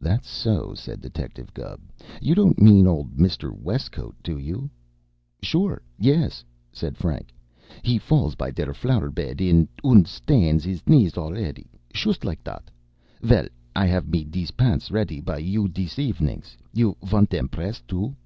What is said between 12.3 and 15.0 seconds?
dot. Vell, I have me dese pants